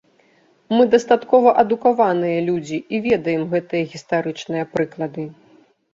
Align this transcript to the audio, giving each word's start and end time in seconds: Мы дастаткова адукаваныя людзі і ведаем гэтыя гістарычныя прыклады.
Мы 0.75 0.85
дастаткова 0.93 1.49
адукаваныя 1.63 2.39
людзі 2.47 2.79
і 2.95 3.03
ведаем 3.09 3.47
гэтыя 3.55 3.83
гістарычныя 3.95 4.63
прыклады. 4.77 5.23